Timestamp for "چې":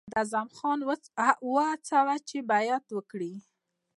2.29-2.37